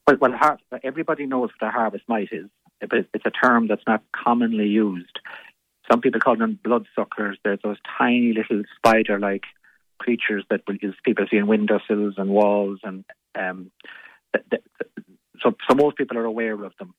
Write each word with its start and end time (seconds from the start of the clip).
Well, 0.05 0.17
well 0.21 0.33
har- 0.33 0.59
everybody 0.83 1.25
knows 1.25 1.49
what 1.57 1.69
a 1.69 1.71
harvest 1.71 2.03
mite 2.07 2.29
is, 2.31 2.47
but 2.79 3.07
it's 3.13 3.25
a 3.25 3.31
term 3.31 3.67
that's 3.67 3.83
not 3.87 4.03
commonly 4.11 4.67
used. 4.67 5.19
Some 5.89 6.01
people 6.01 6.19
call 6.19 6.35
them 6.35 6.59
bloodsuckers. 6.63 7.37
They're 7.43 7.57
those 7.63 7.77
tiny 7.97 8.33
little 8.33 8.63
spider 8.75 9.19
like 9.19 9.43
creatures 9.99 10.43
that 10.49 10.65
people 10.65 11.25
see 11.29 11.37
in 11.37 11.47
windowsills 11.47 12.15
and 12.17 12.29
walls, 12.29 12.79
and 12.83 13.05
um, 13.37 13.71
so 15.41 15.55
so 15.67 15.75
most 15.75 15.97
people 15.97 16.17
are 16.17 16.25
aware 16.25 16.63
of 16.63 16.73
them. 16.77 16.93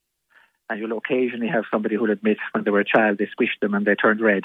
And 0.70 0.80
you'll 0.80 0.98
occasionally 0.98 1.48
have 1.48 1.64
somebody 1.70 1.96
who'll 1.96 2.10
admit 2.10 2.36
when 2.52 2.64
they 2.64 2.70
were 2.70 2.80
a 2.80 2.84
child 2.84 3.18
they 3.18 3.24
squished 3.26 3.60
them 3.62 3.72
and 3.72 3.86
they 3.86 3.94
turned 3.94 4.20
red. 4.20 4.42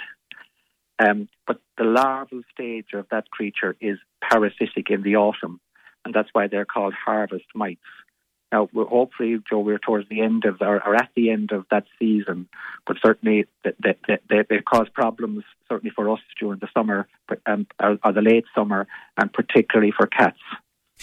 Um, 0.99 1.27
but 1.45 1.59
the 1.77 1.83
larval 1.83 2.43
stage 2.53 2.93
of 2.93 3.07
that 3.11 3.29
creature 3.29 3.75
is 3.81 3.97
parasitic 4.21 4.89
in 4.89 5.01
the 5.01 5.15
autumn, 5.15 5.59
and 6.05 6.13
that's 6.13 6.29
why 6.33 6.47
they're 6.47 6.65
called 6.65 6.93
harvest 6.93 7.45
mites. 7.55 7.81
Now, 8.53 8.69
hopefully, 8.71 9.39
Joe, 9.49 9.61
we're 9.61 9.79
towards 9.79 10.07
the 10.09 10.21
end 10.21 10.45
of, 10.45 10.61
or, 10.61 10.75
or 10.85 10.95
at 10.95 11.09
the 11.15 11.31
end 11.31 11.51
of 11.51 11.65
that 11.71 11.85
season, 11.97 12.47
but 12.85 12.97
certainly 13.03 13.47
they, 13.63 13.71
they, 14.07 14.19
they, 14.29 14.43
they 14.47 14.59
cause 14.59 14.87
problems, 14.93 15.43
certainly 15.67 15.91
for 15.95 16.07
us 16.11 16.19
during 16.39 16.59
the 16.59 16.67
summer 16.71 17.07
um, 17.47 17.65
or, 17.81 17.97
or 18.05 18.13
the 18.13 18.21
late 18.21 18.45
summer, 18.53 18.85
and 19.17 19.33
particularly 19.33 19.91
for 19.91 20.05
cats. 20.05 20.37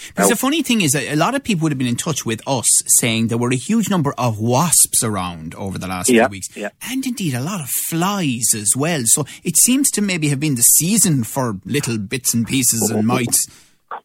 Because 0.06 0.28
the 0.28 0.36
funny 0.36 0.62
thing 0.62 0.80
is 0.80 0.92
that 0.92 1.12
a 1.12 1.16
lot 1.16 1.34
of 1.34 1.42
people 1.42 1.64
would 1.64 1.72
have 1.72 1.78
been 1.78 1.88
in 1.88 1.96
touch 1.96 2.24
with 2.24 2.40
us 2.46 2.68
saying 3.00 3.26
there 3.26 3.36
were 3.36 3.50
a 3.50 3.56
huge 3.56 3.90
number 3.90 4.14
of 4.16 4.38
wasps 4.38 5.02
around 5.02 5.56
over 5.56 5.76
the 5.76 5.88
last 5.88 6.08
yeah, 6.08 6.28
few 6.28 6.30
weeks. 6.30 6.56
Yeah. 6.56 6.70
And 6.88 7.04
indeed 7.04 7.34
a 7.34 7.40
lot 7.40 7.60
of 7.60 7.68
flies 7.88 8.54
as 8.54 8.70
well. 8.76 9.02
So 9.06 9.26
it 9.42 9.56
seems 9.56 9.90
to 9.90 10.00
maybe 10.00 10.28
have 10.28 10.38
been 10.38 10.54
the 10.54 10.62
season 10.62 11.24
for 11.24 11.58
little 11.64 11.98
bits 11.98 12.32
and 12.32 12.46
pieces 12.46 12.90
and 12.90 13.04
mites. 13.08 13.48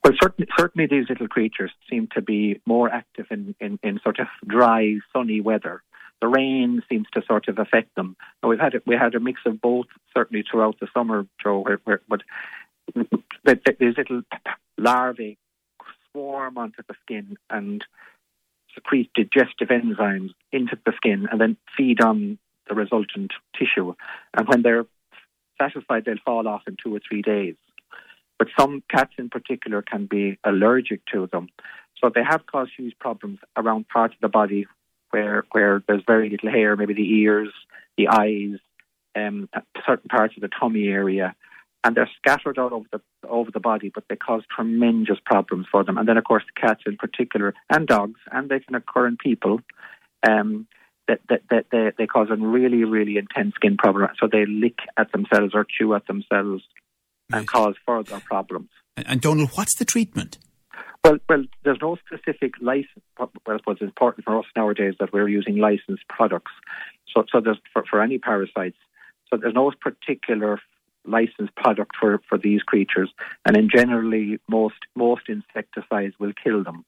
Well, 0.06 0.14
certainly, 0.22 0.48
certainly 0.56 0.86
these 0.86 1.08
little 1.08 1.26
creatures 1.26 1.72
seem 1.90 2.06
to 2.14 2.22
be 2.22 2.60
more 2.64 2.88
active 2.88 3.26
in, 3.28 3.56
in, 3.58 3.80
in 3.82 3.98
sort 4.04 4.20
of 4.20 4.28
dry, 4.46 4.98
sunny 5.12 5.40
weather. 5.40 5.82
The 6.20 6.28
rain 6.28 6.80
seems 6.88 7.08
to 7.14 7.22
sort 7.26 7.48
of 7.48 7.58
affect 7.58 7.96
them. 7.96 8.16
Now, 8.40 8.50
we've 8.50 8.60
had 8.60 8.76
a, 8.76 8.82
we 8.86 8.94
had 8.94 9.16
a 9.16 9.20
mix 9.20 9.40
of 9.46 9.60
both 9.60 9.86
certainly 10.16 10.44
throughout 10.48 10.78
the 10.78 10.86
summer, 10.94 11.26
Joe. 11.42 11.58
Where, 11.58 11.80
where, 11.82 12.02
but 12.08 12.22
these 13.44 13.96
little 13.98 14.22
larvae 14.78 15.38
swarm 16.12 16.56
onto 16.56 16.82
the 16.86 16.94
skin 17.02 17.36
and 17.50 17.84
secrete 18.76 19.10
digestive 19.12 19.70
enzymes 19.70 20.30
into 20.52 20.78
the 20.86 20.92
skin, 20.94 21.26
and 21.32 21.40
then 21.40 21.56
feed 21.76 22.00
on 22.00 22.38
the 22.68 22.76
resultant 22.76 23.32
tissue. 23.58 23.92
And 24.34 24.46
when 24.46 24.62
they're 24.62 24.86
satisfied, 25.60 26.04
they'll 26.04 26.14
fall 26.24 26.46
off 26.46 26.62
in 26.68 26.76
two 26.80 26.94
or 26.94 27.00
three 27.00 27.22
days. 27.22 27.56
But 28.38 28.48
some 28.58 28.82
cats 28.90 29.14
in 29.18 29.30
particular 29.30 29.82
can 29.82 30.06
be 30.06 30.38
allergic 30.44 31.00
to 31.12 31.28
them. 31.32 31.48
So 32.02 32.10
they 32.14 32.22
have 32.22 32.46
caused 32.46 32.72
huge 32.76 32.98
problems 32.98 33.38
around 33.56 33.88
parts 33.88 34.14
of 34.14 34.20
the 34.20 34.28
body 34.28 34.66
where 35.10 35.44
where 35.52 35.82
there's 35.86 36.02
very 36.06 36.28
little 36.28 36.50
hair, 36.50 36.76
maybe 36.76 36.94
the 36.94 37.14
ears, 37.20 37.52
the 37.96 38.08
eyes, 38.08 38.58
um, 39.16 39.48
certain 39.86 40.08
parts 40.08 40.34
of 40.36 40.42
the 40.42 40.50
tummy 40.60 40.88
area, 40.88 41.34
and 41.82 41.96
they're 41.96 42.10
scattered 42.18 42.58
all 42.58 42.74
over 42.74 42.86
the 42.92 43.00
over 43.26 43.50
the 43.50 43.60
body, 43.60 43.90
but 43.94 44.04
they 44.08 44.16
cause 44.16 44.42
tremendous 44.54 45.18
problems 45.24 45.66
for 45.70 45.84
them. 45.84 45.96
And 45.96 46.06
then, 46.06 46.18
of 46.18 46.24
course, 46.24 46.44
cats 46.60 46.82
in 46.86 46.96
particular, 46.96 47.54
and 47.70 47.86
dogs, 47.86 48.20
and 48.30 48.48
they 48.48 48.60
can 48.60 48.74
occur 48.74 49.06
in 49.06 49.16
people. 49.16 49.60
Um, 50.28 50.66
that, 51.08 51.20
that, 51.28 51.42
that 51.50 51.66
they, 51.70 51.92
they 51.96 52.06
cause 52.08 52.28
a 52.30 52.36
really, 52.36 52.82
really 52.82 53.16
intense 53.16 53.54
skin 53.54 53.76
problem. 53.76 54.08
So 54.20 54.26
they 54.26 54.44
lick 54.44 54.78
at 54.96 55.12
themselves 55.12 55.54
or 55.54 55.64
chew 55.64 55.94
at 55.94 56.08
themselves 56.08 56.64
and 57.32 57.40
right. 57.40 57.46
cause 57.46 57.74
further 57.86 58.20
problems. 58.20 58.68
And, 58.96 59.06
and 59.08 59.20
Donal, 59.20 59.46
what's 59.48 59.76
the 59.76 59.84
treatment? 59.84 60.38
Well, 61.04 61.18
well, 61.28 61.44
there's 61.64 61.78
no 61.80 61.96
specific 62.06 62.54
license. 62.60 63.04
Well, 63.18 63.30
I 63.46 63.58
suppose 63.58 63.76
it's 63.80 63.82
important 63.82 64.24
for 64.24 64.38
us 64.38 64.46
nowadays 64.56 64.94
that 64.98 65.12
we're 65.12 65.28
using 65.28 65.56
licensed 65.56 66.06
products. 66.08 66.52
So, 67.14 67.24
so 67.30 67.40
there's 67.40 67.58
for, 67.72 67.84
for 67.88 68.02
any 68.02 68.18
parasites. 68.18 68.76
So 69.30 69.36
there's 69.36 69.54
no 69.54 69.70
particular 69.80 70.60
licensed 71.04 71.54
product 71.54 71.92
for, 71.98 72.20
for 72.28 72.38
these 72.38 72.62
creatures, 72.62 73.10
and 73.44 73.56
in 73.56 73.68
generally 73.72 74.38
most 74.48 74.74
most 74.94 75.22
insecticides 75.28 76.14
will 76.18 76.32
kill 76.42 76.64
them. 76.64 76.84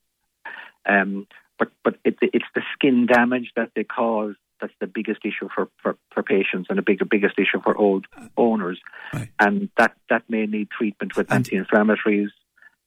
Um, 0.89 1.27
but 1.59 1.69
but 1.85 1.97
it, 2.05 2.17
it's 2.21 2.45
the 2.55 2.63
skin 2.75 3.07
damage 3.07 3.53
that 3.57 3.71
they 3.75 3.85
cause 3.85 4.35
that's 4.61 4.73
the 4.81 4.87
biggest 4.87 5.21
issue 5.25 5.49
for, 5.55 5.69
for, 5.83 5.97
for 6.13 6.23
patients 6.23 6.67
and 6.69 6.79
the 6.79 6.83
bigger 6.83 7.05
biggest 7.05 7.39
issue 7.39 7.61
for 7.63 7.77
old 7.77 8.07
owners. 8.37 8.81
Right. 9.13 9.29
And 9.39 9.71
that, 9.77 9.95
that 10.11 10.23
may 10.29 10.47
need 10.47 10.71
treatment 10.71 11.17
with 11.17 11.33
anti 11.33 11.57
inflammatories, 11.57 12.31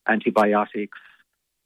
antibiotics, 0.08 0.98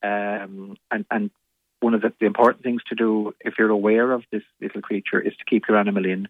um, 0.04 0.78
and, 0.92 1.06
and 1.10 1.32
one 1.80 1.94
of 1.94 2.02
the, 2.02 2.14
the, 2.20 2.26
important 2.26 2.64
things 2.64 2.82
to 2.90 2.96
do 2.96 3.34
if 3.42 3.56
you're 3.58 3.70
aware 3.70 4.12
of 4.12 4.24
this 4.32 4.44
little 4.62 4.82
creature 4.82 5.20
is 5.20 5.34
to 5.38 5.46
keep 5.46 5.68
your 5.68 5.78
animal 5.78 6.06
in. 6.06 6.28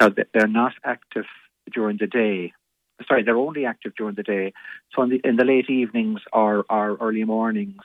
Now, 0.00 0.10
they're 0.32 0.46
not 0.46 0.72
active 0.84 1.26
during 1.72 1.98
the 1.98 2.06
day. 2.06 2.52
Sorry, 3.08 3.22
they're 3.22 3.36
only 3.36 3.64
active 3.64 3.94
during 3.96 4.14
the 4.14 4.22
day. 4.22 4.52
So 4.94 5.02
in 5.02 5.10
the, 5.10 5.20
in 5.24 5.36
the 5.36 5.44
late 5.44 5.68
evenings 5.68 6.20
or, 6.32 6.64
or 6.68 6.96
early 7.00 7.24
mornings, 7.24 7.82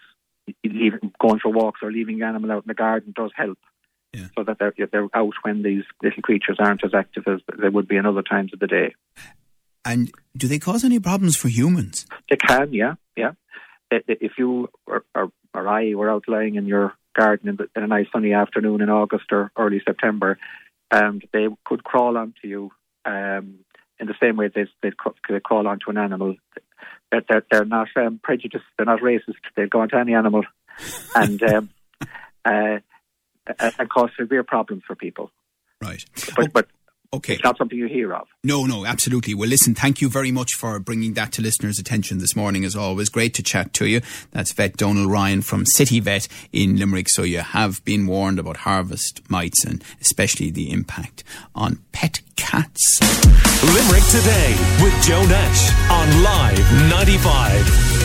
leaving, 0.64 1.12
going 1.20 1.40
for 1.40 1.52
walks 1.52 1.82
or 1.84 1.92
leaving 1.92 2.20
the 2.20 2.26
animal 2.26 2.52
out 2.52 2.64
in 2.64 2.68
the 2.68 2.74
garden 2.74 3.14
does 3.16 3.32
help 3.36 3.58
yeah. 4.14 4.28
so 4.38 4.44
that 4.44 4.58
they're, 4.60 4.74
they're 4.92 5.08
out 5.14 5.34
when 5.44 5.64
these 5.64 5.84
little 6.02 6.22
creatures 6.22 6.58
aren't 6.60 6.84
as 6.84 6.94
active 6.94 7.24
as 7.28 7.40
they 7.62 7.70
would 7.70 7.88
be 7.88 7.98
in 7.98 8.06
other 8.06 8.24
times 8.24 8.54
of 8.54 8.60
the 8.60 8.68
day. 8.68 8.96
And 9.86 10.12
do 10.36 10.48
they 10.48 10.60
cause 10.60 10.84
any 10.84 11.00
problems 11.00 11.38
for 11.38 11.48
humans? 11.48 12.06
They 12.30 12.36
can, 12.36 12.74
yeah, 12.74 12.96
yeah. 13.16 13.32
If 13.92 14.34
you 14.38 14.70
or, 14.86 15.04
or, 15.16 15.32
or 15.54 15.68
I 15.68 15.94
were 15.96 16.12
out 16.12 16.26
lying 16.28 16.56
in 16.56 16.66
your 16.66 16.94
garden 17.18 17.50
in, 17.50 17.56
the, 17.56 17.70
in, 17.76 17.84
a 17.84 17.88
nice 17.88 18.06
sunny 18.12 18.34
afternoon 18.34 18.82
in 18.82 18.90
August 18.90 19.26
or 19.32 19.52
early 19.58 19.82
September, 19.84 20.38
and 20.92 21.24
they 21.34 21.48
could 21.66 21.84
crawl 21.84 22.18
onto 22.18 22.48
you 22.48 22.72
um, 23.06 23.60
in 24.00 24.08
the 24.08 24.14
same 24.22 24.36
way 24.36 24.50
they 24.54 24.66
they 24.84 24.92
could 25.24 25.44
crawl 25.44 25.68
onto 25.68 25.90
an 25.90 25.98
animal. 25.98 26.36
They're, 27.12 27.24
they're, 27.28 27.46
they're 27.50 27.66
not 27.66 27.88
um, 27.96 28.20
prejudiced. 28.22 28.66
They're 28.78 28.86
not 28.86 29.02
racist. 29.02 29.42
They'll 29.56 29.68
go 29.68 29.82
onto 29.82 29.98
any 29.98 30.14
animal, 30.14 30.44
and 31.16 31.42
um, 31.42 31.70
uh, 32.46 32.80
and 33.60 33.90
cause 33.90 34.10
severe 34.18 34.44
problems 34.44 34.84
for 34.86 34.96
people. 34.96 35.32
Right. 35.82 36.04
But, 36.36 36.40
oh, 36.40 36.50
but 36.54 36.68
okay. 37.14 37.34
it's 37.34 37.44
not 37.44 37.58
something 37.58 37.78
you 37.78 37.88
hear 37.88 38.14
of. 38.14 38.28
No, 38.44 38.66
no, 38.66 38.86
absolutely. 38.86 39.34
Well, 39.34 39.50
listen, 39.50 39.76
thank 39.76 40.02
you 40.02 40.10
very 40.10 40.32
much 40.32 40.54
for 40.54 40.80
bringing 40.80 41.14
that 41.14 41.32
to 41.34 41.42
listeners' 41.42 41.80
attention 41.80 42.20
this 42.20 42.36
morning, 42.36 42.66
as 42.66 42.76
always. 42.76 43.10
Great 43.10 43.34
to 43.36 43.44
chat 43.44 43.74
to 43.76 43.86
you. 43.86 44.02
That's 44.32 44.52
Vet 44.52 44.78
Donal 44.78 45.08
Ryan 45.08 45.42
from 45.42 45.66
City 45.66 46.00
Vet 46.00 46.28
in 46.52 46.78
Limerick. 46.78 47.08
So 47.10 47.24
you 47.24 47.40
have 47.40 47.84
been 47.86 48.08
warned 48.08 48.40
about 48.40 48.58
harvest 48.58 49.22
mites 49.30 49.64
and 49.66 49.84
especially 50.02 50.52
the 50.52 50.72
impact 50.72 51.24
on 51.56 51.80
pet 51.92 52.22
cats. 52.36 53.00
Limerick 53.64 54.04
Today 54.10 54.56
with 54.82 55.04
Joe 55.04 55.26
Nash 55.26 55.72
on 55.90 56.24
Live 56.24 56.90
95. 56.90 57.99